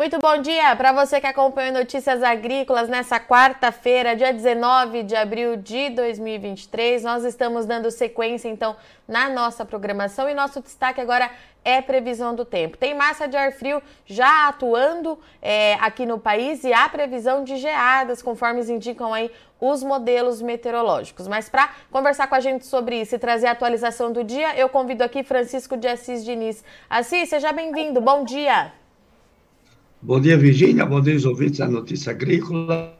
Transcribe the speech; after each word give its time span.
Muito 0.00 0.18
bom 0.18 0.38
dia 0.38 0.74
para 0.76 0.92
você 0.92 1.20
que 1.20 1.26
acompanha 1.26 1.70
Notícias 1.70 2.22
Agrícolas 2.22 2.88
nessa 2.88 3.20
quarta-feira, 3.20 4.16
dia 4.16 4.32
19 4.32 5.02
de 5.02 5.14
abril 5.14 5.56
de 5.56 5.90
2023. 5.90 7.02
Nós 7.02 7.22
estamos 7.22 7.66
dando 7.66 7.90
sequência 7.90 8.48
então 8.48 8.74
na 9.06 9.28
nossa 9.28 9.62
programação 9.62 10.26
e 10.26 10.32
nosso 10.32 10.62
destaque 10.62 11.02
agora 11.02 11.30
é 11.62 11.82
previsão 11.82 12.34
do 12.34 12.46
tempo. 12.46 12.78
Tem 12.78 12.94
massa 12.94 13.28
de 13.28 13.36
ar 13.36 13.52
frio 13.52 13.82
já 14.06 14.48
atuando 14.48 15.18
é, 15.42 15.74
aqui 15.74 16.06
no 16.06 16.18
país 16.18 16.64
e 16.64 16.72
há 16.72 16.88
previsão 16.88 17.44
de 17.44 17.58
geadas, 17.58 18.22
conforme 18.22 18.62
indicam 18.72 19.12
aí 19.12 19.30
os 19.60 19.82
modelos 19.82 20.40
meteorológicos. 20.40 21.28
Mas 21.28 21.50
para 21.50 21.74
conversar 21.90 22.26
com 22.26 22.36
a 22.36 22.40
gente 22.40 22.64
sobre 22.64 23.02
isso 23.02 23.16
e 23.16 23.18
trazer 23.18 23.48
a 23.48 23.50
atualização 23.50 24.10
do 24.10 24.24
dia, 24.24 24.56
eu 24.56 24.70
convido 24.70 25.04
aqui 25.04 25.22
Francisco 25.22 25.76
de 25.76 25.86
Assis 25.86 26.24
Diniz. 26.24 26.64
Assis, 26.88 27.28
seja 27.28 27.52
bem-vindo. 27.52 28.00
Bom 28.00 28.24
dia. 28.24 28.72
Bom 30.02 30.18
dia, 30.18 30.38
Virgínia. 30.38 30.86
Bom 30.86 30.98
dia, 30.98 31.14
os 31.14 31.26
ouvintes 31.26 31.58
da 31.58 31.68
Notícia 31.68 32.12
Agrícola. 32.12 32.98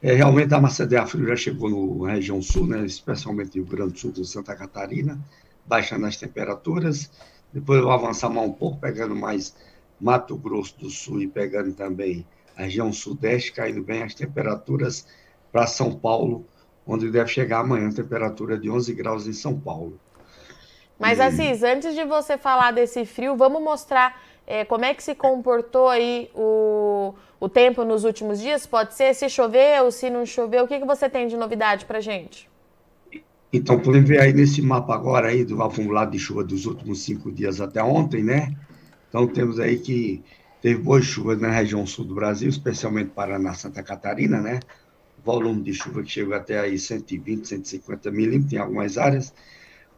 É, 0.00 0.14
realmente 0.14 0.54
a 0.54 0.58
massa 0.58 0.86
de 0.86 0.96
ar 0.96 1.06
frio 1.06 1.26
já 1.26 1.36
chegou 1.36 1.68
no, 1.68 2.06
na 2.06 2.14
região 2.14 2.40
sul, 2.40 2.66
né, 2.66 2.86
especialmente 2.86 3.58
no 3.58 3.64
Rio 3.64 3.76
Grande 3.76 3.92
do 3.92 3.98
Sul 3.98 4.12
de 4.12 4.26
Santa 4.26 4.56
Catarina, 4.56 5.20
baixando 5.66 6.06
as 6.06 6.16
temperaturas. 6.16 7.10
Depois 7.52 7.80
eu 7.80 7.84
vou 7.84 7.92
avançar 7.92 8.30
mais 8.30 8.48
um 8.48 8.52
pouco, 8.52 8.80
pegando 8.80 9.14
mais 9.14 9.54
Mato 10.00 10.34
Grosso 10.34 10.74
do 10.78 10.88
Sul 10.88 11.20
e 11.20 11.28
pegando 11.28 11.74
também 11.74 12.26
a 12.56 12.62
região 12.62 12.90
sudeste, 12.94 13.52
caindo 13.52 13.82
bem 13.82 14.02
as 14.02 14.14
temperaturas 14.14 15.06
para 15.52 15.66
São 15.66 15.94
Paulo, 15.94 16.46
onde 16.86 17.10
deve 17.10 17.28
chegar 17.28 17.58
amanhã 17.58 17.90
a 17.90 17.92
temperatura 17.92 18.56
de 18.56 18.70
11 18.70 18.94
graus 18.94 19.26
em 19.26 19.34
São 19.34 19.60
Paulo. 19.60 20.00
Mas, 20.98 21.18
e... 21.18 21.22
Assis, 21.22 21.62
antes 21.62 21.94
de 21.94 22.04
você 22.06 22.38
falar 22.38 22.70
desse 22.70 23.04
frio, 23.04 23.36
vamos 23.36 23.62
mostrar 23.62 24.18
é, 24.46 24.64
como 24.64 24.84
é 24.84 24.94
que 24.94 25.02
se 25.02 25.14
comportou 25.14 25.88
aí 25.88 26.30
o, 26.34 27.14
o 27.38 27.48
tempo 27.48 27.84
nos 27.84 28.04
últimos 28.04 28.40
dias? 28.40 28.66
Pode 28.66 28.94
ser 28.94 29.14
se 29.14 29.28
choveu, 29.28 29.90
se 29.90 30.10
não 30.10 30.26
choveu. 30.26 30.64
O 30.64 30.68
que, 30.68 30.78
que 30.78 30.86
você 30.86 31.08
tem 31.08 31.28
de 31.28 31.36
novidade 31.36 31.84
para 31.84 32.00
gente? 32.00 32.50
Então, 33.52 33.78
podemos 33.78 34.08
ver 34.08 34.20
aí 34.20 34.32
nesse 34.32 34.62
mapa 34.62 34.94
agora 34.94 35.28
aí 35.28 35.44
do 35.44 35.62
acumulado 35.62 36.10
de 36.12 36.18
chuva 36.18 36.42
dos 36.42 36.64
últimos 36.64 37.02
cinco 37.02 37.30
dias 37.30 37.60
até 37.60 37.82
ontem, 37.82 38.22
né? 38.22 38.56
Então, 39.08 39.26
temos 39.26 39.60
aí 39.60 39.78
que 39.78 40.22
teve 40.62 40.80
boas 40.80 41.04
chuvas 41.04 41.38
na 41.38 41.50
região 41.50 41.86
sul 41.86 42.04
do 42.04 42.14
Brasil, 42.14 42.48
especialmente 42.48 43.10
Paraná, 43.10 43.52
Santa 43.52 43.82
Catarina, 43.82 44.40
né? 44.40 44.60
Volume 45.22 45.62
de 45.62 45.74
chuva 45.74 46.02
que 46.02 46.10
chegou 46.10 46.34
até 46.34 46.58
aí 46.58 46.78
120, 46.78 47.46
150 47.46 48.10
milímetros 48.10 48.52
em 48.54 48.56
algumas 48.56 48.96
áreas. 48.96 49.34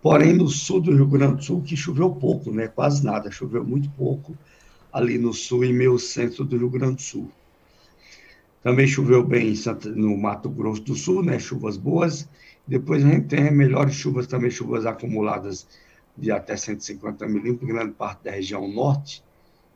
Porém, 0.05 0.35
no 0.35 0.49
sul 0.49 0.83
do 0.83 0.95
Rio 0.95 1.07
Grande 1.07 1.37
do 1.37 1.43
Sul, 1.43 1.63
que 1.63 1.75
choveu 1.75 2.11
pouco, 2.11 2.53
né? 2.53 2.69
quase 2.69 3.03
nada, 3.03 3.31
choveu 3.31 3.65
muito 3.65 3.89
pouco 3.93 4.37
ali 4.93 5.17
no 5.17 5.33
sul 5.33 5.65
e 5.65 5.73
meio 5.73 5.99
centro 5.99 6.45
do 6.45 6.59
Rio 6.59 6.69
Grande 6.69 6.97
do 6.97 7.01
Sul. 7.01 7.33
Também 8.63 8.87
choveu 8.87 9.25
bem 9.25 9.55
no 9.97 10.15
Mato 10.15 10.51
Grosso 10.51 10.83
do 10.83 10.95
Sul, 10.95 11.23
né? 11.23 11.39
chuvas 11.39 11.79
boas. 11.79 12.29
Depois 12.69 13.03
a 13.03 13.09
gente 13.09 13.29
tem 13.29 13.51
melhores 13.51 13.95
chuvas, 13.95 14.27
também 14.27 14.51
chuvas 14.51 14.85
acumuladas 14.85 15.67
de 16.15 16.31
até 16.31 16.55
150 16.55 17.27
milímetros, 17.27 17.67
grande 17.67 17.93
parte 17.93 18.25
da 18.25 18.31
região 18.31 18.69
norte, 18.69 19.25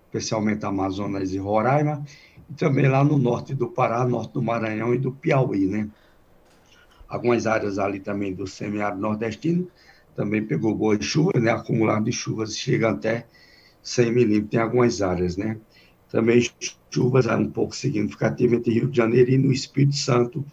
especialmente 0.08 0.62
Amazonas 0.66 1.32
e 1.32 1.38
Roraima, 1.38 2.04
e 2.50 2.52
também 2.52 2.86
lá 2.86 3.02
no 3.02 3.16
norte 3.16 3.54
do 3.54 3.68
Pará, 3.68 4.04
norte 4.06 4.34
do 4.34 4.42
Maranhão 4.42 4.94
e 4.94 4.98
do 4.98 5.10
Piauí, 5.10 5.64
né? 5.64 5.88
Algumas 7.08 7.46
áreas 7.46 7.78
ali 7.78 7.98
também 7.98 8.34
do 8.34 8.46
semiárido 8.46 9.00
nordestino, 9.00 9.66
também 10.19 10.44
pegou 10.44 10.74
boas 10.74 11.05
chuvas, 11.05 11.41
né? 11.41 11.52
Acumulado 11.52 12.06
de 12.06 12.11
chuvas 12.11 12.58
chega 12.58 12.91
até 12.91 13.24
100 13.80 14.12
milímetros 14.12 14.52
em 14.52 14.56
algumas 14.56 15.00
áreas, 15.00 15.36
né? 15.36 15.56
Também 16.10 16.44
chuvas 16.91 17.27
um 17.27 17.48
pouco 17.48 17.77
significativas 17.77 18.59
entre 18.59 18.75
Rio 18.75 18.88
de 18.88 18.97
Janeiro 18.97 19.31
e 19.31 19.38
no 19.38 19.53
Espírito 19.53 19.94
Santo, 19.94 20.44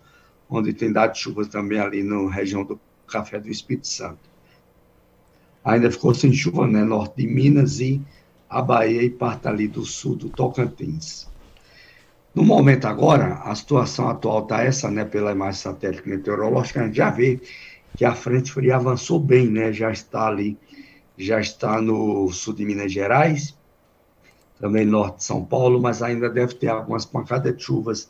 onde 0.47 0.71
tem 0.71 0.93
dado 0.93 1.17
chuvas 1.17 1.47
também 1.47 1.79
ali 1.79 2.03
na 2.03 2.29
região 2.29 2.63
do 2.63 2.79
Café 3.07 3.39
do 3.39 3.49
Espírito 3.49 3.87
Santo. 3.87 4.19
Ainda 5.63 5.89
ficou 5.89 6.13
sem 6.13 6.31
chuva, 6.31 6.67
né? 6.67 6.83
Norte 6.83 7.23
de 7.23 7.27
Minas 7.27 7.79
e 7.79 7.99
a 8.47 8.61
Bahia 8.61 9.01
e 9.01 9.09
parte 9.09 9.47
ali 9.47 9.67
do 9.67 9.83
sul 9.83 10.15
do 10.15 10.29
Tocantins. 10.29 11.27
No 12.35 12.43
momento 12.43 12.85
agora, 12.85 13.41
a 13.43 13.55
situação 13.55 14.09
atual 14.09 14.43
está 14.43 14.61
essa, 14.61 14.91
né? 14.91 15.05
Pela 15.05 15.31
imagem 15.31 15.59
satélite 15.59 16.07
meteorológica, 16.07 16.81
a 16.81 16.85
gente 16.85 16.97
já 16.97 17.09
vê 17.09 17.41
que 17.95 18.05
a 18.05 18.13
frente 18.13 18.51
fria 18.51 18.75
avançou 18.75 19.19
bem, 19.19 19.47
né? 19.47 19.71
Já 19.71 19.91
está 19.91 20.27
ali, 20.27 20.57
já 21.17 21.39
está 21.39 21.81
no 21.81 22.31
sul 22.31 22.53
de 22.53 22.65
Minas 22.65 22.91
Gerais, 22.91 23.57
também 24.59 24.85
norte 24.85 25.17
de 25.17 25.23
São 25.23 25.43
Paulo, 25.43 25.81
mas 25.81 26.01
ainda 26.01 26.29
deve 26.29 26.55
ter 26.55 26.67
algumas 26.67 27.05
pancadas 27.05 27.55
de 27.55 27.63
chuvas 27.63 28.09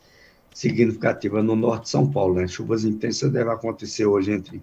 significativas 0.54 1.44
no 1.44 1.56
norte 1.56 1.84
de 1.84 1.90
São 1.90 2.10
Paulo, 2.10 2.36
né? 2.36 2.48
Chuvas 2.48 2.86
intensas 2.86 3.32
devem 3.32 3.54
acontecer 3.54 4.06
hoje 4.06 4.32
entre 4.32 4.62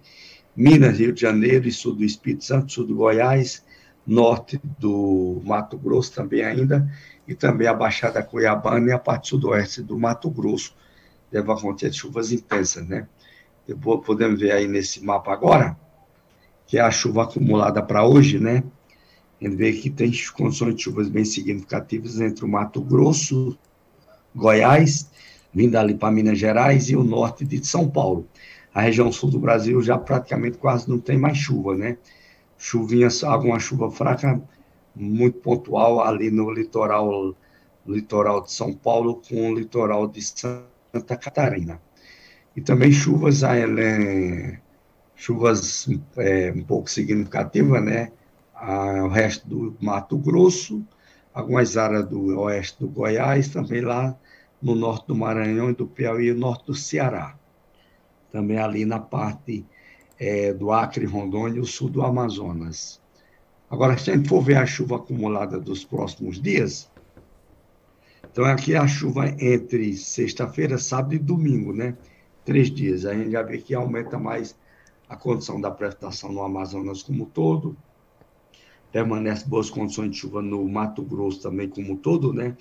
Minas, 0.56 0.98
Rio 0.98 1.12
de 1.12 1.20
Janeiro 1.20 1.68
e 1.68 1.72
sul 1.72 1.94
do 1.94 2.04
Espírito 2.04 2.44
Santo, 2.44 2.72
sul 2.72 2.86
do 2.86 2.94
Goiás, 2.94 3.64
norte 4.06 4.60
do 4.78 5.40
Mato 5.44 5.78
Grosso 5.78 6.12
também 6.12 6.42
ainda, 6.42 6.90
e 7.26 7.34
também 7.34 7.68
a 7.68 7.74
Baixada 7.74 8.22
Cuiabana 8.22 8.88
e 8.88 8.92
a 8.92 8.98
parte 8.98 9.28
sudoeste 9.28 9.82
do 9.82 9.98
Mato 9.98 10.28
Grosso. 10.30 10.74
Deve 11.30 11.50
acontecer 11.50 11.92
chuvas 11.92 12.32
intensas, 12.32 12.86
né? 12.86 13.06
Podemos 14.04 14.40
ver 14.40 14.52
aí 14.52 14.66
nesse 14.66 15.04
mapa 15.04 15.32
agora, 15.32 15.76
que 16.66 16.78
é 16.78 16.80
a 16.80 16.90
chuva 16.90 17.24
acumulada 17.24 17.82
para 17.82 18.04
hoje, 18.04 18.38
né? 18.38 18.64
A 19.40 19.44
gente 19.44 19.56
vê 19.56 19.72
que 19.72 19.90
tem 19.90 20.10
condições 20.34 20.74
de 20.74 20.82
chuvas 20.82 21.08
bem 21.08 21.24
significativas 21.24 22.20
entre 22.20 22.44
o 22.44 22.48
Mato 22.48 22.80
Grosso, 22.80 23.56
Goiás, 24.34 25.10
vindo 25.52 25.76
ali 25.76 25.94
para 25.94 26.10
Minas 26.10 26.38
Gerais 26.38 26.88
e 26.88 26.96
o 26.96 27.04
norte 27.04 27.44
de 27.44 27.64
São 27.64 27.88
Paulo. 27.88 28.26
A 28.74 28.80
região 28.80 29.12
sul 29.12 29.30
do 29.30 29.38
Brasil 29.38 29.80
já 29.82 29.98
praticamente 29.98 30.58
quase 30.58 30.88
não 30.88 30.98
tem 30.98 31.18
mais 31.18 31.36
chuva, 31.36 31.76
né? 31.76 31.98
Chuvinha, 32.56 33.08
alguma 33.24 33.58
chuva 33.58 33.90
fraca, 33.90 34.40
muito 34.94 35.38
pontual 35.38 36.02
ali 36.02 36.30
no 36.30 36.50
litoral, 36.50 37.34
litoral 37.86 38.42
de 38.42 38.52
São 38.52 38.72
Paulo 38.72 39.20
com 39.28 39.50
o 39.50 39.54
litoral 39.54 40.06
de 40.08 40.22
Santa 40.22 41.16
Catarina 41.16 41.80
e 42.56 42.60
também 42.60 42.92
chuvas, 42.92 43.42
é, 43.42 44.58
chuvas 45.14 45.88
é, 46.16 46.52
um 46.52 46.62
pouco 46.62 46.90
significativas, 46.90 47.82
né? 47.82 48.12
o 49.04 49.08
resto 49.08 49.48
do 49.48 49.76
Mato 49.80 50.16
Grosso, 50.16 50.86
algumas 51.34 51.76
áreas 51.76 52.06
do 52.06 52.38
oeste 52.40 52.78
do 52.78 52.88
Goiás, 52.88 53.48
também 53.48 53.80
lá 53.80 54.16
no 54.60 54.74
norte 54.74 55.08
do 55.08 55.16
Maranhão 55.16 55.70
e 55.70 55.74
do 55.74 55.86
Piauí 55.86 56.28
e 56.28 56.34
norte 56.34 56.66
do 56.66 56.74
Ceará. 56.74 57.36
Também 58.30 58.58
ali 58.58 58.84
na 58.84 59.00
parte 59.00 59.66
é, 60.18 60.52
do 60.52 60.70
Acre, 60.70 61.04
Rondônia 61.04 61.58
e 61.58 61.60
o 61.60 61.66
sul 61.66 61.90
do 61.90 62.02
Amazonas. 62.02 63.00
Agora, 63.68 63.98
se 63.98 64.10
a 64.10 64.14
gente 64.14 64.28
for 64.28 64.42
ver 64.42 64.58
a 64.58 64.66
chuva 64.66 64.96
acumulada 64.96 65.58
dos 65.58 65.84
próximos 65.84 66.40
dias, 66.40 66.90
então 68.30 68.44
aqui 68.44 68.74
é 68.74 68.78
a 68.78 68.86
chuva 68.86 69.28
entre 69.40 69.96
sexta-feira, 69.96 70.78
sábado 70.78 71.14
e 71.14 71.18
domingo, 71.18 71.72
né? 71.72 71.96
Três 72.44 72.70
dias. 72.70 73.04
A 73.04 73.14
gente 73.14 73.30
já 73.30 73.42
vê 73.42 73.58
que 73.58 73.74
aumenta 73.74 74.18
mais 74.18 74.56
a 75.08 75.16
condição 75.16 75.60
da 75.60 75.70
precipitação 75.70 76.32
no 76.32 76.42
Amazonas 76.42 77.02
como 77.02 77.24
um 77.24 77.26
todo, 77.26 77.76
permanece 78.90 79.48
boas 79.48 79.70
condições 79.70 80.10
de 80.10 80.16
chuva 80.16 80.42
no 80.42 80.66
Mato 80.68 81.02
Grosso 81.02 81.40
também 81.42 81.68
como 81.68 81.92
um 81.92 81.96
todo, 81.96 82.32
né? 82.32 82.56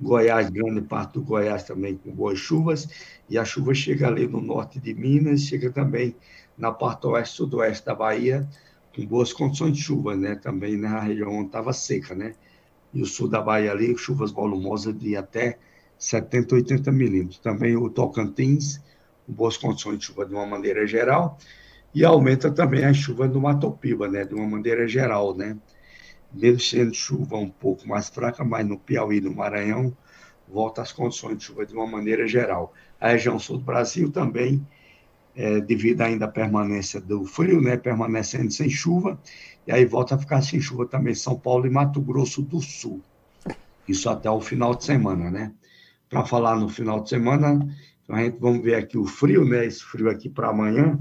Goiás, 0.00 0.50
grande 0.50 0.82
parte 0.82 1.14
do 1.14 1.22
Goiás 1.22 1.62
também 1.64 1.96
com 1.96 2.10
boas 2.12 2.38
chuvas, 2.38 2.88
e 3.30 3.38
a 3.38 3.44
chuva 3.44 3.72
chega 3.72 4.06
ali 4.06 4.26
no 4.26 4.40
norte 4.40 4.78
de 4.78 4.92
Minas, 4.92 5.42
chega 5.42 5.70
também 5.70 6.14
na 6.56 6.70
parte 6.70 7.06
oeste 7.06 7.36
sudoeste 7.36 7.86
da 7.86 7.94
Bahia, 7.94 8.46
com 8.94 9.06
boas 9.06 9.32
condições 9.32 9.72
de 9.72 9.82
chuva, 9.82 10.14
né? 10.14 10.34
Também 10.34 10.76
na 10.76 11.00
região 11.00 11.32
onde 11.32 11.46
estava 11.46 11.72
seca, 11.72 12.14
né? 12.14 12.34
E 12.92 13.00
o 13.00 13.06
sul 13.06 13.28
da 13.28 13.40
Bahia 13.40 13.72
ali, 13.72 13.96
chuvas 13.96 14.30
volumosas 14.32 14.96
de 14.98 15.16
até 15.16 15.58
70, 15.98 16.54
80 16.56 16.92
milímetros. 16.92 17.38
Também 17.38 17.76
o 17.76 17.88
Tocantins, 17.88 18.80
boas 19.26 19.56
condições 19.56 19.98
de 19.98 20.04
chuva 20.04 20.24
de 20.24 20.34
uma 20.34 20.46
maneira 20.46 20.86
geral, 20.86 21.38
e 21.94 22.04
aumenta 22.04 22.50
também 22.50 22.84
a 22.84 22.92
chuva 22.92 23.26
no 23.26 23.40
Mato 23.40 23.70
Piba, 23.70 24.08
né, 24.08 24.24
de 24.24 24.34
uma 24.34 24.46
maneira 24.46 24.86
geral, 24.86 25.34
né, 25.34 25.56
mesmo 26.32 26.60
sendo 26.60 26.94
chuva 26.94 27.36
um 27.36 27.48
pouco 27.48 27.88
mais 27.88 28.08
fraca, 28.08 28.44
mas 28.44 28.66
no 28.66 28.78
Piauí, 28.78 29.20
no 29.20 29.34
Maranhão, 29.34 29.96
volta 30.48 30.82
às 30.82 30.92
condições 30.92 31.38
de 31.38 31.44
chuva 31.44 31.66
de 31.66 31.74
uma 31.74 31.86
maneira 31.86 32.26
geral. 32.26 32.72
A 33.00 33.08
região 33.08 33.38
sul 33.38 33.58
do 33.58 33.64
Brasil 33.64 34.10
também, 34.10 34.66
é, 35.34 35.60
devido 35.60 36.02
ainda 36.02 36.26
à 36.26 36.28
permanência 36.28 37.00
do 37.00 37.24
frio, 37.24 37.60
né, 37.60 37.76
permanecendo 37.76 38.50
sem 38.50 38.68
chuva, 38.70 39.18
e 39.66 39.72
aí 39.72 39.84
volta 39.84 40.14
a 40.14 40.18
ficar 40.18 40.42
sem 40.42 40.60
chuva 40.60 40.86
também 40.86 41.14
São 41.14 41.38
Paulo 41.38 41.66
e 41.66 41.70
Mato 41.70 42.00
Grosso 42.00 42.42
do 42.42 42.60
Sul. 42.60 43.02
Isso 43.88 44.08
até 44.08 44.30
o 44.30 44.40
final 44.40 44.74
de 44.74 44.84
semana, 44.84 45.30
né? 45.30 45.52
Para 46.08 46.24
falar 46.24 46.56
no 46.56 46.68
final 46.68 47.00
de 47.00 47.08
semana, 47.08 47.66
então, 48.06 48.16
a 48.16 48.22
gente 48.22 48.38
vamos 48.38 48.62
ver 48.62 48.76
aqui 48.76 48.96
o 48.96 49.04
frio, 49.04 49.44
né? 49.44 49.66
Esse 49.66 49.82
frio 49.82 50.08
aqui 50.08 50.28
para 50.28 50.48
amanhã. 50.48 50.98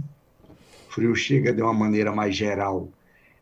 O 0.89 0.93
frio 0.93 1.15
chega 1.15 1.53
de 1.53 1.61
uma 1.61 1.73
maneira 1.73 2.11
mais 2.11 2.35
geral, 2.35 2.89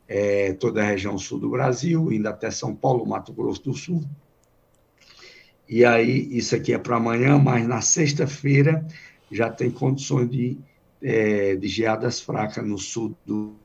é, 0.07 0.53
toda 0.53 0.81
a 0.81 0.85
região 0.85 1.17
sul 1.17 1.39
do 1.39 1.49
Brasil, 1.49 2.11
indo 2.11 2.27
até 2.27 2.51
São 2.51 2.75
Paulo, 2.75 3.05
Mato 3.05 3.31
Grosso 3.31 3.63
do 3.63 3.73
Sul. 3.73 4.03
E 5.69 5.85
aí, 5.85 6.27
isso 6.35 6.55
aqui 6.55 6.73
é 6.73 6.77
para 6.77 6.97
amanhã, 6.97 7.39
mas 7.39 7.65
na 7.65 7.79
sexta-feira 7.79 8.85
já 9.31 9.49
tem 9.49 9.71
condições 9.71 10.29
de, 10.29 10.57
é, 11.01 11.55
de 11.55 11.67
geadas 11.69 12.19
fracas 12.19 12.65
no 12.65 12.77
sul 12.77 13.15
do, 13.25 13.55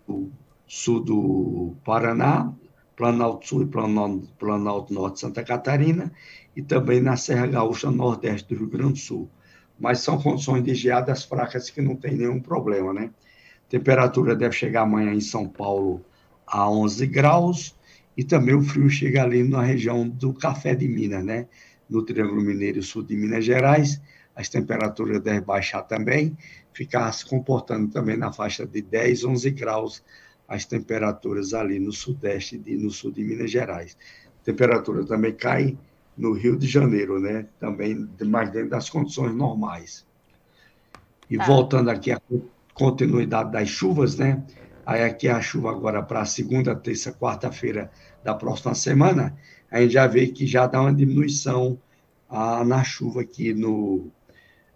sul 0.66 1.00
do 1.00 1.74
Paraná, 1.84 2.52
Planalto 2.94 3.48
Sul 3.48 3.62
e 3.62 3.66
Planalto, 3.66 4.28
Planalto 4.38 4.94
Norte 4.94 5.20
Santa 5.20 5.42
Catarina, 5.42 6.12
e 6.54 6.62
também 6.62 7.00
na 7.00 7.16
Serra 7.16 7.46
Gaúcha 7.46 7.90
Nordeste 7.90 8.48
do 8.48 8.60
Rio 8.60 8.68
Grande 8.68 8.92
do 8.92 8.98
Sul. 8.98 9.30
Mas 9.78 10.00
são 10.00 10.20
condições 10.20 10.62
de 10.64 10.74
geadas 10.74 11.24
fracas 11.24 11.70
que 11.70 11.80
não 11.80 11.94
tem 11.94 12.16
nenhum 12.16 12.40
problema, 12.40 12.92
né? 12.92 13.10
Temperatura 13.68 14.34
deve 14.34 14.54
chegar 14.54 14.82
amanhã 14.82 15.12
em 15.12 15.20
São 15.20 15.48
Paulo 15.48 16.04
a 16.46 16.68
11 16.70 17.06
graus, 17.06 17.76
e 18.16 18.24
também 18.24 18.54
o 18.54 18.62
frio 18.62 18.90
chega 18.90 19.22
ali 19.22 19.44
na 19.44 19.62
região 19.62 20.08
do 20.08 20.32
Café 20.32 20.74
de 20.74 20.88
Minas, 20.88 21.24
né? 21.24 21.46
No 21.88 22.04
Triângulo 22.04 22.42
Mineiro 22.42 22.82
Sul 22.82 23.02
de 23.02 23.16
Minas 23.16 23.44
Gerais, 23.44 24.00
as 24.34 24.48
temperaturas 24.48 25.20
devem 25.20 25.42
baixar 25.42 25.82
também, 25.82 26.36
ficar 26.72 27.10
se 27.12 27.24
comportando 27.26 27.88
também 27.88 28.16
na 28.16 28.32
faixa 28.32 28.66
de 28.66 28.80
10, 28.80 29.24
11 29.24 29.50
graus 29.50 30.04
as 30.46 30.64
temperaturas 30.64 31.52
ali 31.52 31.78
no 31.78 31.92
sudeste 31.92 32.60
e 32.64 32.76
no 32.76 32.90
sul 32.90 33.10
de 33.10 33.22
Minas 33.22 33.50
Gerais. 33.50 33.98
A 34.40 34.44
temperatura 34.44 35.04
também 35.04 35.34
cai 35.34 35.76
no 36.18 36.32
Rio 36.32 36.58
de 36.58 36.66
Janeiro, 36.66 37.20
né? 37.20 37.46
Também 37.60 38.08
mais 38.26 38.50
dentro 38.50 38.70
das 38.70 38.90
condições 38.90 39.34
normais. 39.34 40.04
E 41.30 41.38
tá. 41.38 41.44
voltando 41.46 41.88
aqui 41.88 42.10
à 42.10 42.20
continuidade 42.74 43.52
das 43.52 43.68
chuvas, 43.68 44.16
né? 44.16 44.44
Aí 44.84 45.02
aqui 45.02 45.28
a 45.28 45.40
chuva 45.40 45.70
agora 45.70 46.02
para 46.02 46.24
segunda, 46.24 46.74
terça, 46.74 47.12
quarta-feira 47.12 47.90
da 48.24 48.34
próxima 48.34 48.74
semana, 48.74 49.36
a 49.70 49.80
gente 49.80 49.92
já 49.92 50.06
vê 50.06 50.26
que 50.26 50.46
já 50.46 50.66
dá 50.66 50.80
uma 50.80 50.92
diminuição 50.92 51.78
ah, 52.28 52.64
na 52.64 52.82
chuva 52.82 53.20
aqui 53.20 53.54
no 53.54 54.10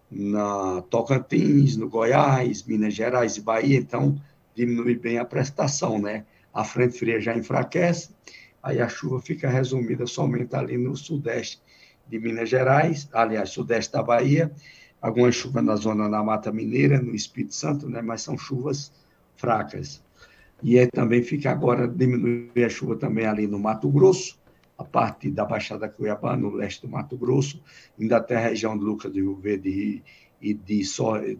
na 0.09 0.83
Tocantins, 0.91 1.75
no 1.75 1.89
Goiás, 1.89 2.63
Minas 2.63 2.93
Gerais 2.93 3.35
e 3.37 3.41
Bahia, 3.41 3.79
então 3.79 4.15
diminui 4.55 4.95
bem 4.95 5.17
a 5.17 5.25
prestação, 5.25 5.97
né? 5.97 6.25
A 6.53 6.63
frente 6.63 6.99
fria 6.99 7.19
já 7.19 7.35
enfraquece, 7.35 8.11
aí 8.63 8.81
a 8.81 8.87
chuva 8.87 9.19
fica 9.19 9.49
resumida 9.49 10.07
somente 10.07 10.55
ali 10.55 10.77
no 10.77 10.95
sudeste 10.95 11.61
de 12.07 12.17
Minas 12.17 12.49
Gerais, 12.49 13.09
aliás, 13.13 13.49
sudeste 13.49 13.91
da 13.91 14.01
Bahia, 14.01 14.51
alguma 15.01 15.31
chuva 15.31 15.61
na 15.61 15.75
zona 15.75 16.09
da 16.09 16.23
Mata 16.23 16.51
Mineira, 16.51 17.01
no 17.01 17.13
Espírito 17.13 17.53
Santo, 17.53 17.89
né? 17.89 18.01
Mas 18.01 18.21
são 18.21 18.37
chuvas 18.37 18.91
fracas. 19.35 20.01
E 20.61 20.79
aí 20.79 20.87
também 20.87 21.21
fica 21.21 21.51
agora, 21.51 21.87
diminui 21.87 22.63
a 22.63 22.69
chuva 22.69 22.95
também 22.95 23.25
ali 23.25 23.47
no 23.47 23.59
Mato 23.59 23.89
Grosso, 23.89 24.39
a 24.77 24.83
parte 24.83 25.29
da 25.29 25.45
Baixada 25.45 25.89
Cuiabá, 25.89 26.35
no 26.37 26.49
leste 26.49 26.81
do 26.81 26.89
Mato 26.89 27.17
Grosso, 27.17 27.61
ainda 27.99 28.17
até 28.17 28.37
a 28.37 28.39
região 28.39 28.77
de 28.77 28.83
Lucas 28.83 29.11
de 29.11 29.19
Rio 29.19 29.35
Verde 29.35 30.01
e 30.41 30.53
de, 30.53 30.83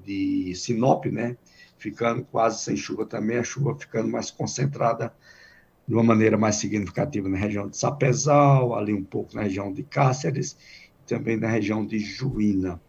de 0.03 0.55
Sinop, 0.55 1.05
né? 1.05 1.37
ficando 1.77 2.23
quase 2.23 2.63
sem 2.63 2.77
chuva 2.77 3.05
também, 3.05 3.37
a 3.37 3.43
chuva 3.43 3.75
ficando 3.77 4.07
mais 4.07 4.31
concentrada 4.31 5.13
de 5.87 5.93
uma 5.93 6.03
maneira 6.03 6.37
mais 6.37 6.55
significativa 6.55 7.27
na 7.27 7.37
região 7.37 7.67
de 7.67 7.77
Sapezal, 7.77 8.75
ali 8.75 8.93
um 8.93 9.03
pouco 9.03 9.35
na 9.35 9.43
região 9.43 9.71
de 9.71 9.83
Cáceres, 9.83 10.57
também 11.05 11.37
na 11.37 11.49
região 11.49 11.85
de 11.85 11.99
Juína. 11.99 12.81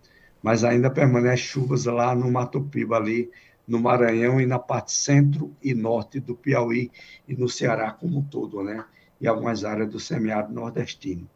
Mas 0.42 0.62
ainda 0.62 0.90
permanece 0.90 1.42
chuvas 1.42 1.86
lá 1.86 2.14
no 2.14 2.30
Mato 2.30 2.60
Piba, 2.60 2.96
ali 2.96 3.30
no 3.66 3.80
Maranhão 3.80 4.40
e 4.40 4.46
na 4.46 4.58
parte 4.58 4.92
centro 4.92 5.54
e 5.62 5.74
norte 5.74 6.20
do 6.20 6.34
Piauí 6.34 6.90
e 7.26 7.34
no 7.34 7.48
Ceará 7.48 7.90
como 7.90 8.18
um 8.18 8.22
todo, 8.22 8.62
né? 8.62 8.84
E 9.20 9.26
algumas 9.26 9.64
áreas 9.64 9.90
do 9.90 9.98
semiárido 9.98 10.52
nordestino. 10.52 11.28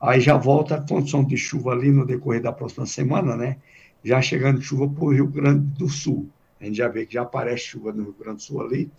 Aí 0.00 0.20
já 0.20 0.36
volta 0.36 0.74
a 0.74 0.86
condição 0.86 1.24
de 1.24 1.36
chuva 1.36 1.70
ali 1.70 1.90
no 1.90 2.04
decorrer 2.04 2.42
da 2.42 2.52
próxima 2.52 2.86
semana, 2.86 3.36
né? 3.36 3.56
Já 4.02 4.20
chegando 4.20 4.60
chuva 4.60 4.88
para 4.88 5.04
o 5.04 5.12
Rio 5.12 5.28
Grande 5.28 5.66
do 5.78 5.88
Sul. 5.88 6.28
A 6.60 6.64
gente 6.64 6.76
já 6.76 6.88
vê 6.88 7.06
que 7.06 7.14
já 7.14 7.22
aparece 7.22 7.64
chuva 7.64 7.92
no 7.92 8.02
Rio 8.02 8.16
Grande 8.18 8.36
do 8.36 8.42
Sul 8.42 8.60
ali, 8.62 8.90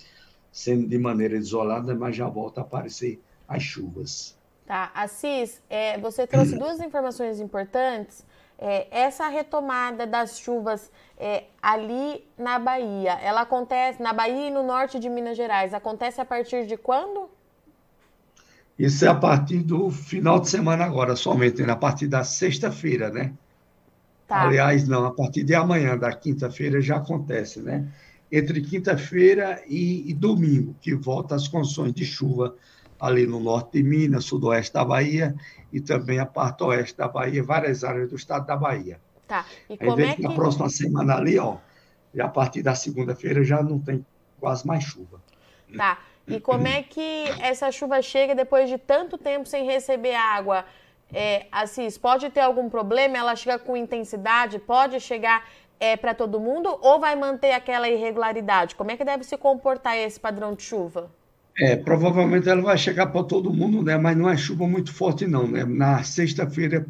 sendo 0.55 0.87
de 0.87 0.97
maneira 0.97 1.35
isolada, 1.35 1.93
mas 1.93 2.15
já 2.15 2.29
volta 2.29 2.61
a 2.61 2.63
aparecer 2.63 3.21
as 3.45 3.61
chuvas. 3.61 4.37
Tá, 4.65 4.89
Assis, 4.95 5.61
é, 5.69 5.97
você 5.97 6.25
trouxe 6.25 6.55
duas 6.57 6.79
informações 6.79 7.41
importantes. 7.41 8.25
É, 8.57 8.87
essa 8.89 9.27
retomada 9.27 10.07
das 10.07 10.39
chuvas 10.39 10.89
é, 11.17 11.43
ali 11.61 12.25
na 12.37 12.57
Bahia, 12.57 13.19
ela 13.21 13.41
acontece 13.41 14.01
na 14.01 14.13
Bahia 14.13 14.47
e 14.47 14.49
no 14.49 14.63
norte 14.63 14.97
de 14.97 15.09
Minas 15.09 15.35
Gerais, 15.35 15.73
acontece 15.73 16.21
a 16.21 16.25
partir 16.25 16.65
de 16.65 16.77
quando? 16.77 17.29
Isso 18.79 19.03
é 19.03 19.09
a 19.09 19.15
partir 19.15 19.59
do 19.59 19.91
final 19.91 20.39
de 20.39 20.49
semana 20.49 20.85
agora, 20.85 21.17
somente, 21.17 21.63
né? 21.63 21.73
a 21.73 21.75
partir 21.75 22.07
da 22.07 22.23
sexta-feira, 22.23 23.09
né? 23.09 23.33
Tá. 24.25 24.43
Aliás, 24.43 24.87
não, 24.87 25.05
a 25.05 25.13
partir 25.13 25.43
de 25.43 25.53
amanhã, 25.53 25.97
da 25.97 26.13
quinta-feira, 26.13 26.79
já 26.79 26.95
acontece, 26.95 27.59
né? 27.59 27.85
Entre 28.37 28.59
quinta-feira 28.59 29.63
e, 29.65 30.09
e, 30.11 30.13
domingo, 30.13 30.75
que 30.81 30.93
volta 30.93 31.35
as 31.35 31.47
condições 31.47 31.93
de 31.93 32.03
chuva 32.03 32.53
ali 32.99 33.25
no 33.25 33.39
norte 33.39 33.77
de 33.77 33.83
Minas, 33.83 34.25
sudoeste 34.25 34.73
da 34.73 34.83
Bahia 34.83 35.33
e 35.71 35.79
também 35.79 36.19
a 36.19 36.25
parte 36.25 36.61
oeste 36.63 36.97
da 36.97 37.07
Bahia, 37.07 37.41
várias 37.41 37.81
áreas 37.81 38.09
do 38.09 38.17
estado 38.17 38.45
da 38.45 38.57
Bahia. 38.57 38.99
Tá. 39.25 39.45
E 39.69 39.77
como 39.77 40.01
é 40.01 40.15
que... 40.15 40.21
Na 40.21 40.33
próxima 40.33 40.67
semana 40.67 41.15
ali, 41.15 41.39
ó, 41.39 41.59
a 42.19 42.27
partir 42.27 42.61
da 42.61 42.75
segunda-feira 42.75 43.41
já 43.41 43.63
não 43.63 43.79
tem 43.79 44.05
quase 44.37 44.67
mais 44.67 44.83
chuva. 44.83 45.21
Tá. 45.77 45.99
E 46.27 46.37
como 46.39 46.67
é 46.67 46.83
que 46.83 47.25
essa 47.39 47.71
chuva 47.71 48.01
chega 48.01 48.35
depois 48.35 48.69
de 48.69 48.77
tanto 48.77 49.17
tempo 49.17 49.47
sem 49.47 49.65
receber 49.65 50.15
água? 50.15 50.65
É, 51.13 51.45
Assis, 51.51 51.97
pode 51.97 52.29
ter 52.29 52.41
algum 52.41 52.69
problema? 52.69 53.17
Ela 53.17 53.35
chega 53.35 53.59
com 53.59 53.77
intensidade? 53.77 54.59
Pode 54.59 54.99
chegar 54.99 55.47
é, 55.79 55.95
para 55.97 56.13
todo 56.13 56.39
mundo? 56.39 56.77
Ou 56.81 56.99
vai 56.99 57.15
manter 57.15 57.51
aquela 57.51 57.89
irregularidade? 57.89 58.75
Como 58.75 58.91
é 58.91 58.97
que 58.97 59.05
deve 59.05 59.23
se 59.23 59.37
comportar 59.37 59.97
esse 59.97 60.19
padrão 60.19 60.53
de 60.53 60.63
chuva? 60.63 61.11
É, 61.57 61.75
provavelmente 61.75 62.49
ela 62.49 62.61
vai 62.61 62.77
chegar 62.77 63.07
para 63.07 63.23
todo 63.23 63.53
mundo, 63.53 63.81
né? 63.81 63.97
Mas 63.97 64.17
não 64.17 64.29
é 64.29 64.35
chuva 64.35 64.67
muito 64.67 64.93
forte, 64.93 65.25
não, 65.25 65.47
né? 65.47 65.63
Na 65.63 66.03
sexta-feira 66.03 66.85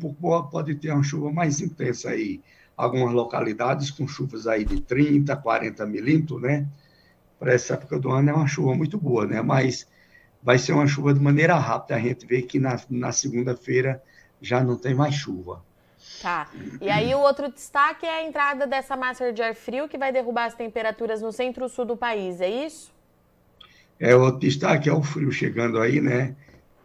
pode 0.52 0.76
ter 0.76 0.92
uma 0.92 1.04
chuva 1.04 1.32
mais 1.32 1.62
intensa 1.62 2.10
aí. 2.10 2.42
Algumas 2.76 3.14
localidades 3.14 3.92
com 3.92 4.08
chuvas 4.08 4.48
aí 4.48 4.66
de 4.66 4.82
30, 4.82 5.36
40 5.36 5.86
milímetros, 5.86 6.42
né? 6.42 6.68
Para 7.40 7.54
essa 7.54 7.76
época 7.76 8.00
do 8.00 8.12
ano 8.12 8.30
é 8.30 8.34
uma 8.34 8.48
chuva 8.48 8.74
muito 8.76 8.98
boa, 8.98 9.28
né? 9.28 9.42
Mas 9.42 9.88
vai 10.42 10.58
ser 10.58 10.74
uma 10.74 10.88
chuva 10.88 11.14
de 11.14 11.20
maneira 11.20 11.56
rápida. 11.56 11.96
A 11.96 12.00
gente 12.00 12.26
vê 12.26 12.42
que 12.42 12.60
na, 12.60 12.80
na 12.90 13.12
segunda-feira 13.12 14.02
já 14.42 14.64
não 14.64 14.78
tem 14.78 14.94
mais 14.94 15.16
chuva. 15.16 15.64
Tá. 16.22 16.50
E 16.82 16.90
aí 16.90 17.14
o 17.14 17.20
outro 17.20 17.52
destaque 17.52 18.06
é 18.06 18.20
a 18.20 18.24
entrada 18.24 18.66
dessa 18.66 18.96
massa 18.96 19.32
de 19.32 19.42
ar 19.42 19.56
frio 19.56 19.88
que 19.88 19.98
vai 19.98 20.12
derrubar 20.12 20.46
as 20.46 20.56
temperaturas 20.56 21.22
no 21.22 21.32
centro-sul 21.32 21.86
do 21.86 21.98
país, 21.98 22.42
é 22.42 22.50
isso? 22.50 22.94
É, 24.00 24.16
o 24.16 24.22
outro 24.22 24.40
destaque 24.40 24.90
é 24.90 24.94
o 24.94 25.02
frio 25.02 25.32
chegando 25.32 25.80
aí, 25.80 26.02
né? 26.02 26.36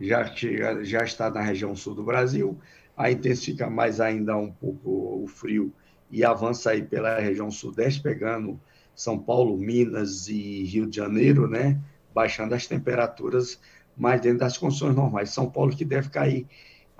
Já, 0.00 0.24
chega, 0.34 0.84
já 0.84 1.04
está 1.04 1.30
na 1.30 1.40
região 1.40 1.74
sul 1.74 1.94
do 1.94 2.04
Brasil, 2.04 2.58
aí 2.96 3.14
intensifica 3.14 3.68
mais 3.68 4.00
ainda 4.00 4.36
um 4.36 4.50
pouco 4.50 5.24
o 5.24 5.26
frio 5.26 5.72
e 6.10 6.24
avança 6.24 6.70
aí 6.70 6.82
pela 6.82 7.18
região 7.18 7.50
sudeste, 7.50 8.02
pegando 8.02 8.60
São 8.94 9.18
Paulo, 9.18 9.56
Minas 9.56 10.28
e 10.28 10.64
Rio 10.64 10.86
de 10.86 10.96
Janeiro, 10.96 11.48
né? 11.48 11.78
Baixando 12.14 12.54
as 12.54 12.66
temperaturas 12.66 13.60
mais 13.96 14.20
dentro 14.20 14.38
das 14.38 14.56
condições 14.56 14.94
normais. 14.94 15.30
São 15.30 15.50
Paulo 15.50 15.76
que 15.76 15.84
deve 15.84 16.08
cair 16.08 16.46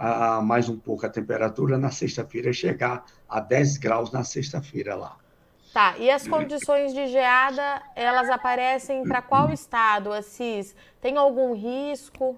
a, 0.01 0.41
mais 0.41 0.67
um 0.67 0.79
pouco 0.79 1.05
a 1.05 1.11
temperatura 1.11 1.77
na 1.77 1.91
sexta-feira, 1.91 2.53
chegar 2.55 3.05
a 3.29 3.39
10 3.39 3.77
graus 3.77 4.11
na 4.11 4.25
sexta-feira 4.25 4.95
lá. 4.95 5.17
Tá, 5.75 5.97
e 5.99 6.11
as 6.11 6.27
condições 6.27 6.95
de 6.95 7.07
geada, 7.07 7.83
elas 7.95 8.29
aparecem 8.31 9.05
para 9.05 9.21
qual 9.23 9.53
estado, 9.53 10.11
Assis? 10.13 10.75
Tem 11.01 11.17
algum 11.17 11.55
risco? 11.55 12.37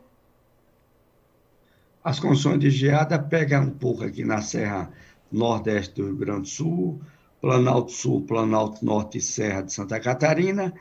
As 2.05 2.19
condições 2.19 2.59
de 2.59 2.69
geada 2.69 3.19
pegam 3.19 3.63
um 3.63 3.71
pouco 3.71 4.05
aqui 4.05 4.25
na 4.25 4.43
Serra 4.43 4.91
Nordeste 5.31 5.95
do 5.95 6.07
Rio 6.07 6.17
Grande 6.17 6.43
do 6.43 6.49
Sul, 6.49 7.01
Planalto 7.41 7.93
Sul, 7.93 8.23
Planalto 8.23 8.85
Norte 8.85 9.19
e 9.19 9.23
Serra 9.23 9.63
de 9.63 9.73
Santa 9.73 9.99
Catarina, 10.01 10.75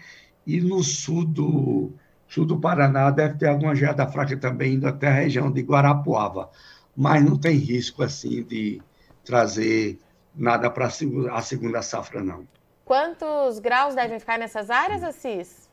e 0.45 0.59
no 0.59 0.83
sul 0.83 1.23
do, 1.23 1.93
sul 2.33 2.45
do 2.45 2.59
Paraná 2.59 3.11
deve 3.11 3.37
ter 3.37 3.47
alguma 3.47 3.75
geada 3.75 4.07
fraca 4.07 4.35
também, 4.37 4.75
indo 4.75 4.87
até 4.87 5.07
a 5.07 5.13
região 5.13 5.51
de 5.51 5.61
Guarapuava 5.61 6.49
mas 6.95 7.23
não 7.23 7.37
tem 7.37 7.55
risco 7.55 8.03
assim 8.03 8.43
de 8.43 8.81
trazer 9.23 9.99
nada 10.35 10.69
para 10.69 10.87
a 10.87 11.41
segunda 11.41 11.81
safra, 11.81 12.23
não. 12.23 12.47
Quantos 12.85 13.59
graus 13.59 13.95
devem 13.95 14.19
ficar 14.19 14.37
nessas 14.37 14.69
áreas, 14.69 15.03
Assis? 15.03 15.69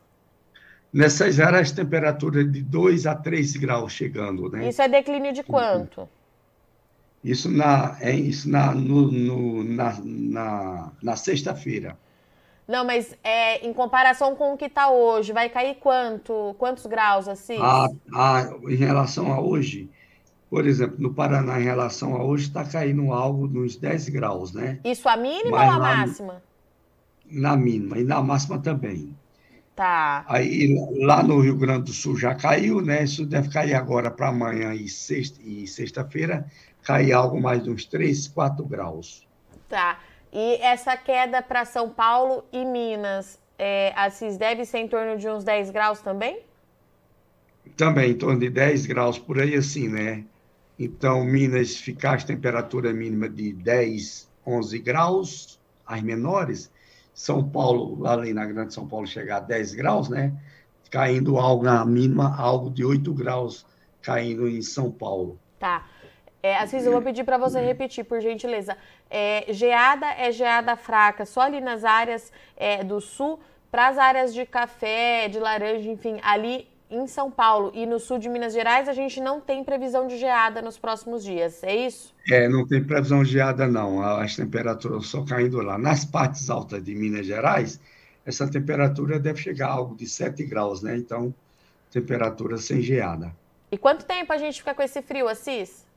Nessas 0.91 1.39
áreas, 1.39 1.71
temperatura 1.71 2.43
de 2.43 2.61
2 2.61 3.05
a 3.05 3.15
3 3.15 3.57
graus 3.57 3.93
chegando. 3.93 4.49
Né? 4.49 4.69
Isso 4.69 4.81
é 4.81 4.87
declínio 4.87 5.33
de 5.33 5.43
quanto? 5.43 6.09
Isso 7.23 7.51
na, 7.51 7.97
é, 7.99 8.11
isso 8.11 8.49
na, 8.49 8.73
no, 8.73 9.11
no, 9.11 9.63
na, 9.63 9.99
na, 10.03 10.91
na 11.01 11.15
sexta-feira. 11.15 11.97
Não, 12.69 12.85
mas 12.85 13.17
é, 13.23 13.65
em 13.67 13.73
comparação 13.73 14.35
com 14.35 14.53
o 14.53 14.57
que 14.57 14.65
está 14.65 14.91
hoje, 14.91 15.33
vai 15.33 15.49
cair 15.49 15.77
quanto? 15.79 16.55
Quantos 16.59 16.85
graus, 16.85 17.27
Assis? 17.27 17.59
Ah, 17.59 17.87
ah, 18.13 18.47
em 18.67 18.75
relação 18.75 19.33
a 19.33 19.41
hoje, 19.41 19.89
Por 20.51 20.67
exemplo, 20.67 20.95
no 20.99 21.11
Paraná, 21.11 21.59
em 21.59 21.63
relação 21.63 22.15
a 22.15 22.23
hoje, 22.23 22.45
está 22.45 22.63
caindo 22.63 23.11
algo 23.11 23.47
nos 23.47 23.75
10 23.75 24.09
graus, 24.09 24.53
né? 24.53 24.79
Isso 24.83 25.09
a 25.09 25.17
mínima 25.17 25.57
Mas 25.57 25.67
ou 25.67 25.75
a 25.75 25.79
máxima? 25.79 26.43
Na 27.25 27.57
mínima, 27.57 27.97
e 27.97 28.03
na 28.03 28.21
máxima 28.21 28.59
também. 28.59 29.15
Tá. 29.75 30.23
Aí 30.27 30.75
lá 30.99 31.23
no 31.23 31.39
Rio 31.39 31.55
Grande 31.55 31.85
do 31.85 31.93
Sul 31.93 32.17
já 32.17 32.35
caiu, 32.35 32.81
né? 32.81 33.03
Isso 33.03 33.25
deve 33.25 33.49
cair 33.49 33.73
agora 33.73 34.11
para 34.11 34.27
amanhã 34.27 34.75
e 34.75 34.87
sexta 34.87 35.39
e 35.43 35.65
sexta-feira, 35.65 36.45
cair 36.83 37.13
algo 37.13 37.41
mais 37.41 37.63
de 37.63 37.71
uns 37.71 37.85
3, 37.85 38.27
4 38.27 38.63
graus. 38.65 39.27
Tá. 39.67 39.99
E 40.31 40.55
essa 40.61 40.95
queda 40.95 41.41
para 41.41 41.65
São 41.65 41.89
Paulo 41.89 42.43
e 42.51 42.63
Minas, 42.63 43.39
é, 43.57 43.93
Assis, 43.95 44.37
deve 44.37 44.63
ser 44.65 44.79
em 44.79 44.87
torno 44.87 45.17
de 45.17 45.27
uns 45.27 45.43
10 45.43 45.71
graus 45.71 46.01
também? 46.01 46.41
Também, 47.75 48.11
em 48.11 48.17
torno 48.17 48.39
de 48.39 48.49
10 48.49 48.85
graus 48.85 49.17
por 49.17 49.39
aí, 49.39 49.55
assim, 49.55 49.87
né? 49.87 50.23
Então, 50.77 51.23
Minas 51.23 51.75
ficar 51.75 52.13
a 52.13 52.21
temperatura 52.21 52.93
mínima 52.93 53.27
de 53.27 53.51
10, 53.53 54.29
11 54.45 54.79
graus, 54.79 55.59
as 55.85 56.01
menores. 56.01 56.71
São 57.13 57.43
Paulo, 57.43 57.99
lá 57.99 58.13
ali 58.13 58.33
na 58.33 58.45
Grande 58.45 58.73
São 58.73 58.87
Paulo, 58.87 59.05
chegar 59.05 59.37
a 59.37 59.41
10 59.41 59.73
graus, 59.73 60.07
né? 60.07 60.33
Caindo 60.89 61.37
algo 61.37 61.63
na 61.65 61.83
mínima, 61.85 62.35
algo 62.37 62.69
de 62.69 62.85
8 62.85 63.13
graus 63.13 63.65
caindo 64.01 64.47
em 64.47 64.61
São 64.61 64.89
Paulo. 64.89 65.37
Tá. 65.59 65.85
É, 66.41 66.57
Assis, 66.57 66.85
eu 66.85 66.91
vou 66.91 67.01
pedir 67.01 67.23
para 67.23 67.37
você 67.37 67.59
repetir, 67.59 68.05
por 68.05 68.21
gentileza. 68.21 68.77
É, 69.09 69.45
geada 69.49 70.07
é 70.07 70.31
geada 70.31 70.75
fraca, 70.75 71.25
só 71.25 71.41
ali 71.41 71.59
nas 71.59 71.83
áreas 71.83 72.31
é, 72.55 72.83
do 72.83 73.01
sul, 73.01 73.39
para 73.69 73.89
as 73.89 73.97
áreas 73.97 74.33
de 74.33 74.45
café, 74.45 75.27
de 75.27 75.39
laranja, 75.39 75.89
enfim, 75.89 76.19
ali 76.23 76.67
em 76.89 77.05
São 77.05 77.29
Paulo 77.29 77.71
e 77.75 77.85
no 77.85 77.99
sul 77.99 78.17
de 78.17 78.27
Minas 78.27 78.53
Gerais, 78.53 78.89
a 78.89 78.93
gente 78.93 79.21
não 79.21 79.39
tem 79.39 79.63
previsão 79.63 80.07
de 80.07 80.17
geada 80.17 80.61
nos 80.61 80.77
próximos 80.77 81.23
dias, 81.23 81.61
é 81.63 81.75
isso? 81.75 82.15
É, 82.31 82.49
não 82.49 82.65
tem 82.67 82.83
previsão 82.83 83.21
de 83.21 83.31
geada, 83.31 83.67
não. 83.67 84.01
As 84.01 84.35
temperaturas 84.35 85.05
só 85.05 85.23
caindo 85.23 85.61
lá. 85.61 85.77
Nas 85.77 86.03
partes 86.03 86.49
altas 86.49 86.83
de 86.83 86.95
Minas 86.95 87.27
Gerais, 87.27 87.79
essa 88.25 88.49
temperatura 88.49 89.19
deve 89.19 89.39
chegar 89.39 89.67
a 89.67 89.73
algo 89.73 89.95
de 89.95 90.07
7 90.07 90.43
graus, 90.45 90.81
né? 90.81 90.97
Então, 90.97 91.33
temperatura 91.91 92.57
sem 92.57 92.81
geada. 92.81 93.31
E 93.71 93.77
quanto 93.77 94.05
tempo 94.05 94.33
a 94.33 94.37
gente 94.37 94.57
fica 94.59 94.73
com 94.73 94.81
esse 94.81 95.01
frio, 95.01 95.27
Assis? 95.27 95.87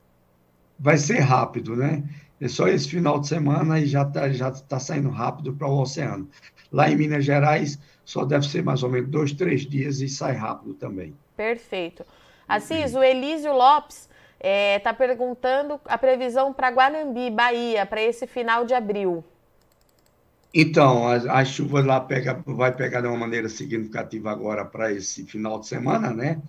Vai 0.83 0.97
ser 0.97 1.19
rápido, 1.19 1.77
né? 1.77 2.03
É 2.41 2.47
só 2.49 2.67
esse 2.67 2.89
final 2.89 3.17
de 3.21 3.29
semana 3.29 3.79
e 3.79 3.85
já 3.85 4.01
está 4.01 4.29
já 4.29 4.51
tá 4.51 4.77
saindo 4.77 5.09
rápido 5.09 5.53
para 5.53 5.65
o 5.65 5.81
oceano. 5.81 6.29
Lá 6.69 6.89
em 6.89 6.97
Minas 6.97 7.23
Gerais, 7.23 7.79
só 8.03 8.25
deve 8.25 8.45
ser 8.45 8.61
mais 8.61 8.83
ou 8.83 8.89
menos 8.89 9.09
dois, 9.09 9.31
três 9.31 9.61
dias 9.61 10.01
e 10.01 10.09
sai 10.09 10.33
rápido 10.33 10.73
também. 10.73 11.15
Perfeito. 11.37 12.05
Assis, 12.45 12.93
o 12.95 13.01
Elísio 13.01 13.53
Lopes 13.53 14.09
está 14.37 14.49
é, 14.49 14.77
tá 14.79 14.93
perguntando 14.93 15.79
a 15.85 15.97
previsão 15.97 16.51
para 16.51 16.69
Guanambi, 16.69 17.31
Bahia, 17.31 17.85
para 17.85 18.01
esse 18.01 18.27
final 18.27 18.65
de 18.65 18.73
abril. 18.73 19.23
Então, 20.53 21.07
a, 21.07 21.15
a 21.39 21.45
chuva 21.45 21.81
lá 21.81 22.01
pega, 22.01 22.43
vai 22.45 22.75
pegar 22.75 22.99
de 22.99 23.07
uma 23.07 23.17
maneira 23.17 23.47
significativa 23.47 24.29
agora 24.31 24.65
para 24.65 24.91
esse 24.91 25.23
final 25.23 25.61
de 25.61 25.67
semana, 25.67 26.13
né? 26.13 26.41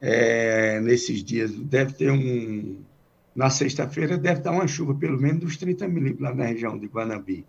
É, 0.00 0.80
nesses 0.80 1.22
dias 1.22 1.52
deve 1.52 1.92
ter 1.92 2.10
um, 2.10 2.84
na 3.34 3.50
sexta-feira 3.50 4.16
deve 4.16 4.40
dar 4.40 4.52
uma 4.52 4.66
chuva, 4.66 4.94
pelo 4.94 5.20
menos 5.20 5.40
dos 5.40 5.56
30 5.56 5.88
milímetros 5.88 6.22
lá 6.22 6.34
na 6.34 6.44
região 6.44 6.78
de 6.78 6.86
Guanambi. 6.86 7.44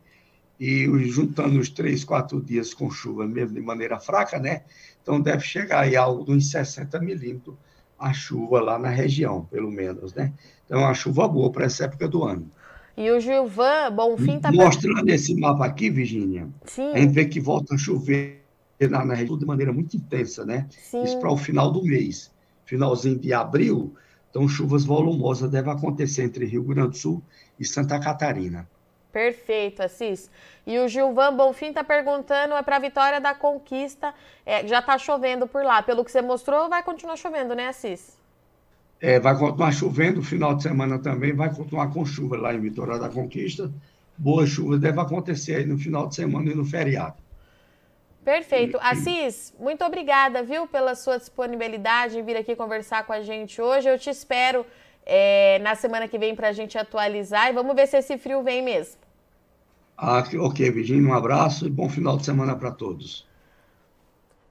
E 0.59 0.85
juntando 1.09 1.59
os 1.59 1.69
três, 1.69 2.03
quatro 2.03 2.41
dias 2.41 2.73
com 2.73 2.89
chuva, 2.89 3.27
mesmo 3.27 3.55
de 3.55 3.61
maneira 3.61 3.99
fraca, 3.99 4.39
né? 4.39 4.63
Então 5.01 5.19
deve 5.19 5.41
chegar 5.41 5.81
aí 5.81 5.95
algo 5.95 6.31
uns 6.31 6.49
60 6.49 6.99
milímetros 6.99 7.55
a 7.99 8.13
chuva 8.13 8.61
lá 8.61 8.77
na 8.77 8.89
região, 8.89 9.45
pelo 9.45 9.71
menos, 9.71 10.13
né? 10.13 10.33
Então 10.65 10.79
é 10.79 10.83
uma 10.83 10.93
chuva 10.93 11.27
boa 11.27 11.51
para 11.51 11.65
essa 11.65 11.85
época 11.85 12.07
do 12.07 12.23
ano. 12.23 12.49
E 12.97 13.11
o 13.11 13.19
Gilvan 13.19 13.91
Bonfim 13.91 14.37
está... 14.37 14.51
Mostrando 14.51 15.09
esse 15.09 15.35
mapa 15.35 15.65
aqui, 15.65 15.89
Virginia, 15.89 16.47
Sim. 16.65 16.91
a 16.93 16.99
gente 16.99 17.11
vê 17.11 17.25
que 17.25 17.39
volta 17.39 17.75
a 17.75 17.77
chover 17.77 18.41
na, 18.89 19.03
na 19.03 19.13
região 19.13 19.37
de 19.37 19.45
maneira 19.45 19.73
muito 19.73 19.95
intensa, 19.97 20.45
né? 20.45 20.67
Sim. 20.69 21.03
Isso 21.03 21.19
para 21.19 21.31
o 21.31 21.37
final 21.37 21.71
do 21.71 21.83
mês. 21.83 22.31
Finalzinho 22.65 23.19
de 23.19 23.33
abril, 23.33 23.93
então, 24.35 24.49
chuvas 24.49 24.83
volumosas 24.83 25.49
devem 25.49 25.71
acontecer 25.71 26.23
entre 26.23 26.43
Rio 26.43 26.61
Grande 26.61 26.89
do 26.89 26.97
Sul 26.97 27.23
e 27.57 27.63
Santa 27.63 27.97
Catarina. 27.97 28.67
Perfeito, 29.09 29.81
Assis. 29.81 30.29
E 30.67 30.77
o 30.77 30.89
Gilvan 30.89 31.33
Bonfim 31.33 31.67
está 31.67 31.85
perguntando, 31.85 32.53
é 32.53 32.61
para 32.61 32.75
a 32.75 32.79
vitória 32.79 33.21
da 33.21 33.33
conquista, 33.33 34.13
é, 34.45 34.67
já 34.67 34.79
está 34.79 34.97
chovendo 34.97 35.47
por 35.47 35.63
lá. 35.63 35.81
Pelo 35.81 36.03
que 36.03 36.11
você 36.11 36.21
mostrou, 36.21 36.67
vai 36.67 36.83
continuar 36.83 37.15
chovendo, 37.15 37.55
né, 37.55 37.69
Assis? 37.69 38.17
É, 38.99 39.21
vai 39.21 39.39
continuar 39.39 39.71
chovendo, 39.71 40.21
final 40.21 40.53
de 40.53 40.63
semana 40.63 40.99
também 40.99 41.31
vai 41.31 41.55
continuar 41.55 41.93
com 41.93 42.05
chuva 42.05 42.35
lá 42.35 42.53
em 42.53 42.59
Vitória 42.59 42.99
da 42.99 43.07
Conquista. 43.07 43.71
Boa 44.17 44.45
chuva 44.45 44.77
deve 44.77 44.99
acontecer 44.99 45.55
aí 45.55 45.65
no 45.65 45.77
final 45.77 46.09
de 46.09 46.15
semana 46.15 46.51
e 46.51 46.55
no 46.55 46.65
feriado. 46.65 47.15
Perfeito. 48.25 48.79
Assis, 48.81 49.53
muito 49.59 49.85
obrigada, 49.85 50.41
viu, 50.41 50.67
pela 50.67 50.95
sua 50.95 51.19
disponibilidade 51.19 52.17
em 52.17 52.23
vir 52.23 52.35
aqui 52.35 52.55
conversar 52.55 53.05
com 53.05 53.13
a 53.13 53.21
gente 53.21 53.61
hoje. 53.61 53.87
Eu 53.87 53.99
te 53.99 54.09
espero 54.09 54.65
é, 55.05 55.59
na 55.59 55.75
semana 55.75 56.07
que 56.07 56.17
vem 56.17 56.35
para 56.35 56.47
a 56.47 56.51
gente 56.51 56.75
atualizar 56.75 57.51
e 57.51 57.53
vamos 57.53 57.75
ver 57.75 57.87
se 57.87 57.97
esse 57.97 58.17
frio 58.17 58.41
vem 58.41 58.63
mesmo. 58.63 58.99
Ah, 59.95 60.23
ok, 60.39 60.71
Virginia, 60.71 61.07
um 61.07 61.13
abraço 61.13 61.67
e 61.67 61.69
bom 61.69 61.87
final 61.87 62.17
de 62.17 62.25
semana 62.25 62.55
para 62.55 62.71
todos. 62.71 63.27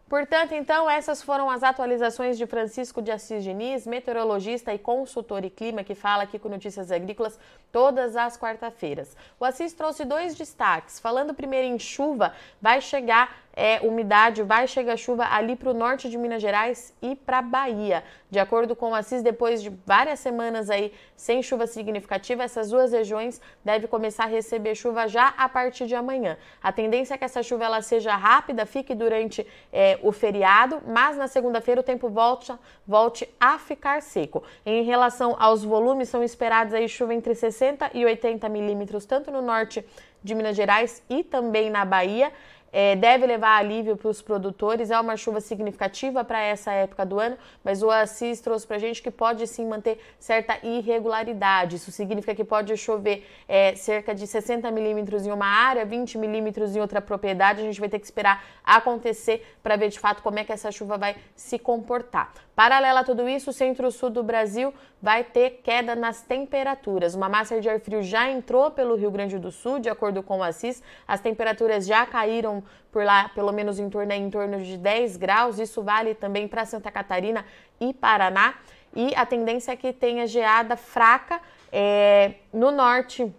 Portanto, 0.08 0.52
então, 0.52 0.88
essas 0.88 1.22
foram 1.22 1.50
as 1.50 1.64
atualizações 1.64 2.38
de 2.38 2.46
Francisco 2.46 3.02
de 3.02 3.10
Assis 3.10 3.42
Diniz, 3.42 3.86
meteorologista 3.86 4.72
e 4.72 4.78
consultor 4.78 5.44
e 5.44 5.50
clima, 5.50 5.82
que 5.82 5.94
fala 5.94 6.22
aqui 6.22 6.38
com 6.38 6.48
Notícias 6.48 6.92
Agrícolas 6.92 7.36
todas 7.72 8.14
as 8.14 8.36
quarta-feiras. 8.36 9.16
O 9.40 9.44
Assis 9.44 9.72
trouxe 9.72 10.04
dois 10.04 10.36
destaques. 10.36 11.00
Falando 11.00 11.34
primeiro 11.34 11.66
em 11.66 11.78
chuva, 11.80 12.32
vai 12.62 12.80
chegar 12.80 13.43
é, 13.54 13.80
umidade, 13.80 14.42
vai 14.42 14.66
chegar 14.66 14.96
chuva 14.96 15.26
ali 15.30 15.54
para 15.54 15.70
o 15.70 15.74
norte 15.74 16.08
de 16.08 16.18
Minas 16.18 16.42
Gerais 16.42 16.92
e 17.00 17.14
para 17.14 17.40
Bahia. 17.40 18.02
De 18.30 18.38
acordo 18.38 18.74
com 18.74 18.90
o 18.90 18.94
Assis, 18.94 19.22
depois 19.22 19.62
de 19.62 19.70
várias 19.86 20.18
semanas 20.18 20.68
aí 20.68 20.92
sem 21.16 21.40
chuva 21.40 21.66
significativa, 21.66 22.42
essas 22.42 22.70
duas 22.70 22.92
regiões 22.92 23.40
devem 23.64 23.88
começar 23.88 24.24
a 24.24 24.26
receber 24.26 24.74
chuva 24.74 25.06
já 25.06 25.28
a 25.36 25.48
partir 25.48 25.86
de 25.86 25.94
amanhã. 25.94 26.36
A 26.60 26.72
tendência 26.72 27.14
é 27.14 27.18
que 27.18 27.24
essa 27.24 27.42
chuva 27.42 27.64
ela 27.64 27.80
seja 27.80 28.16
rápida, 28.16 28.66
fique 28.66 28.94
durante 28.94 29.46
é, 29.72 29.98
o 30.02 30.10
feriado, 30.10 30.82
mas 30.86 31.16
na 31.16 31.28
segunda-feira 31.28 31.80
o 31.80 31.84
tempo 31.84 32.08
volte, 32.08 32.52
volte 32.84 33.28
a 33.38 33.56
ficar 33.56 34.02
seco. 34.02 34.42
Em 34.66 34.82
relação 34.82 35.36
aos 35.38 35.62
volumes, 35.62 36.08
são 36.08 36.24
esperados 36.24 36.74
aí 36.74 36.88
chuva 36.88 37.14
entre 37.14 37.34
60 37.36 37.92
e 37.94 38.04
80 38.04 38.48
milímetros, 38.48 39.06
tanto 39.06 39.30
no 39.30 39.40
norte 39.40 39.84
de 40.24 40.34
Minas 40.34 40.56
Gerais 40.56 41.02
e 41.08 41.22
também 41.22 41.70
na 41.70 41.84
Bahia 41.84 42.32
é, 42.74 42.96
deve 42.96 43.24
levar 43.24 43.56
alívio 43.56 43.96
para 43.96 44.08
os 44.08 44.20
produtores. 44.20 44.90
É 44.90 44.98
uma 44.98 45.16
chuva 45.16 45.40
significativa 45.40 46.24
para 46.24 46.42
essa 46.42 46.72
época 46.72 47.06
do 47.06 47.20
ano, 47.20 47.38
mas 47.62 47.84
o 47.84 47.90
Assis 47.90 48.40
trouxe 48.40 48.66
para 48.66 48.74
a 48.74 48.80
gente 48.80 49.00
que 49.00 49.12
pode 49.12 49.46
sim 49.46 49.64
manter 49.64 50.00
certa 50.18 50.58
irregularidade. 50.60 51.76
Isso 51.76 51.92
significa 51.92 52.34
que 52.34 52.42
pode 52.42 52.76
chover 52.76 53.24
é, 53.46 53.76
cerca 53.76 54.12
de 54.12 54.26
60 54.26 54.68
milímetros 54.72 55.24
em 55.24 55.30
uma 55.30 55.46
área, 55.46 55.84
20 55.84 56.18
milímetros 56.18 56.74
em 56.74 56.80
outra 56.80 57.00
propriedade. 57.00 57.60
A 57.60 57.64
gente 57.64 57.78
vai 57.78 57.88
ter 57.88 58.00
que 58.00 58.06
esperar 58.06 58.44
acontecer 58.64 59.46
para 59.62 59.76
ver 59.76 59.90
de 59.90 60.00
fato 60.00 60.20
como 60.20 60.40
é 60.40 60.44
que 60.44 60.50
essa 60.50 60.72
chuva 60.72 60.98
vai 60.98 61.14
se 61.36 61.60
comportar. 61.60 62.32
Paralela 62.54 63.00
a 63.00 63.04
tudo 63.04 63.28
isso, 63.28 63.50
o 63.50 63.52
centro-sul 63.52 64.10
do 64.10 64.22
Brasil 64.22 64.72
vai 65.02 65.24
ter 65.24 65.60
queda 65.62 65.96
nas 65.96 66.22
temperaturas. 66.22 67.14
Uma 67.14 67.28
massa 67.28 67.60
de 67.60 67.68
ar 67.68 67.80
frio 67.80 68.02
já 68.02 68.30
entrou 68.30 68.70
pelo 68.70 68.94
Rio 68.94 69.10
Grande 69.10 69.38
do 69.38 69.50
Sul, 69.50 69.80
de 69.80 69.88
acordo 69.88 70.22
com 70.22 70.38
o 70.38 70.42
Assis. 70.42 70.82
As 71.06 71.20
temperaturas 71.20 71.84
já 71.84 72.06
caíram 72.06 72.62
por 72.92 73.04
lá, 73.04 73.28
pelo 73.30 73.52
menos 73.52 73.80
em 73.80 73.90
torno, 73.90 74.12
em 74.12 74.30
torno 74.30 74.62
de 74.62 74.76
10 74.76 75.16
graus. 75.16 75.58
Isso 75.58 75.82
vale 75.82 76.14
também 76.14 76.46
para 76.46 76.64
Santa 76.64 76.92
Catarina 76.92 77.44
e 77.80 77.92
Paraná. 77.92 78.54
E 78.94 79.12
a 79.16 79.26
tendência 79.26 79.72
é 79.72 79.76
que 79.76 79.92
tenha 79.92 80.24
geada 80.26 80.76
fraca 80.76 81.40
é, 81.72 82.34
no 82.52 82.70
norte 82.70 83.34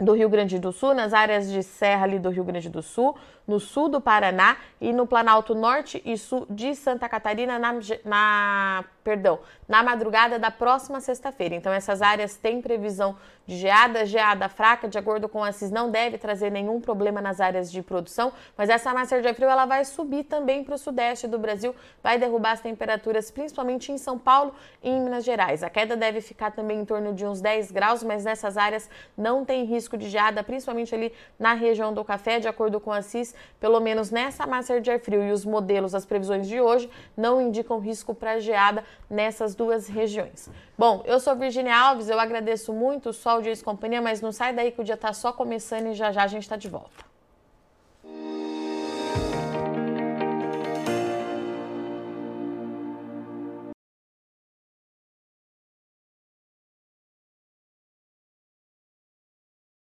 do 0.00 0.12
Rio 0.12 0.28
Grande 0.28 0.58
do 0.58 0.72
Sul, 0.72 0.94
nas 0.94 1.12
áreas 1.12 1.50
de 1.50 1.62
serra 1.62 2.04
ali 2.04 2.18
do 2.18 2.30
Rio 2.30 2.44
Grande 2.44 2.68
do 2.68 2.82
Sul, 2.82 3.16
no 3.48 3.58
sul 3.58 3.88
do 3.88 4.00
Paraná 4.00 4.58
e 4.78 4.92
no 4.92 5.06
Planalto 5.06 5.54
Norte 5.54 6.02
e 6.04 6.18
Sul 6.18 6.46
de 6.50 6.74
Santa 6.74 7.08
Catarina 7.08 7.58
na, 7.58 7.72
na 8.04 8.84
perdão, 9.02 9.38
na 9.66 9.82
madrugada 9.82 10.38
da 10.38 10.50
próxima 10.50 11.00
sexta-feira. 11.00 11.54
Então 11.54 11.72
essas 11.72 12.02
áreas 12.02 12.36
têm 12.36 12.60
previsão 12.60 13.16
de 13.46 13.56
geada, 13.56 14.04
geada 14.04 14.46
fraca, 14.50 14.86
de 14.86 14.98
acordo 14.98 15.26
com 15.26 15.42
a 15.42 15.50
CIS, 15.50 15.70
não 15.70 15.90
deve 15.90 16.18
trazer 16.18 16.50
nenhum 16.50 16.78
problema 16.78 17.18
nas 17.22 17.40
áreas 17.40 17.72
de 17.72 17.80
produção, 17.80 18.30
mas 18.54 18.68
essa 18.68 18.92
massa 18.92 19.22
de 19.22 19.32
frio 19.32 19.48
ela 19.48 19.64
vai 19.64 19.82
subir 19.86 20.24
também 20.24 20.62
para 20.62 20.74
o 20.74 20.78
sudeste 20.78 21.26
do 21.26 21.38
Brasil, 21.38 21.74
vai 22.02 22.18
derrubar 22.18 22.52
as 22.52 22.60
temperaturas 22.60 23.30
principalmente 23.30 23.90
em 23.90 23.96
São 23.96 24.18
Paulo 24.18 24.54
e 24.82 24.90
em 24.90 25.00
Minas 25.00 25.24
Gerais. 25.24 25.62
A 25.62 25.70
queda 25.70 25.96
deve 25.96 26.20
ficar 26.20 26.50
também 26.50 26.80
em 26.80 26.84
torno 26.84 27.14
de 27.14 27.24
uns 27.24 27.40
10 27.40 27.70
graus, 27.70 28.02
mas 28.02 28.26
nessas 28.26 28.58
áreas 28.58 28.90
não 29.16 29.46
tem 29.46 29.64
risco 29.64 29.96
de 29.96 30.10
geada, 30.10 30.44
principalmente 30.44 30.94
ali 30.94 31.10
na 31.38 31.54
região 31.54 31.94
do 31.94 32.04
Café, 32.04 32.38
de 32.38 32.48
acordo 32.48 32.78
com 32.78 32.92
a 32.92 33.00
CIS, 33.00 33.34
pelo 33.60 33.80
menos 33.80 34.10
nessa 34.10 34.46
massa 34.46 34.80
de 34.80 34.90
ar 34.90 35.00
frio 35.00 35.22
e 35.22 35.32
os 35.32 35.44
modelos, 35.44 35.94
as 35.94 36.04
previsões 36.04 36.46
de 36.46 36.60
hoje, 36.60 36.88
não 37.16 37.40
indicam 37.40 37.78
risco 37.78 38.14
para 38.14 38.38
geada 38.40 38.84
nessas 39.08 39.54
duas 39.54 39.88
regiões. 39.88 40.50
Bom, 40.76 41.02
eu 41.06 41.18
sou 41.20 41.34
Virginia 41.34 41.76
Alves, 41.76 42.08
eu 42.08 42.18
agradeço 42.18 42.72
muito 42.72 43.10
o 43.10 43.12
sol 43.12 43.40
de 43.42 43.48
ex-companhia, 43.48 44.02
mas 44.02 44.20
não 44.20 44.32
sai 44.32 44.52
daí 44.52 44.70
que 44.70 44.80
o 44.80 44.84
dia 44.84 44.94
está 44.94 45.12
só 45.12 45.32
começando 45.32 45.88
e 45.88 45.94
já 45.94 46.12
já 46.12 46.22
a 46.22 46.26
gente 46.26 46.42
está 46.42 46.56
de 46.56 46.68
volta. 46.68 47.08